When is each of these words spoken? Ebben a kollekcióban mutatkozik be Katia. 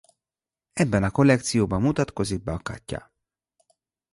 Ebben 0.73 1.03
a 1.03 1.09
kollekcióban 1.11 1.81
mutatkozik 1.81 2.43
be 2.43 2.59
Katia. 2.63 3.11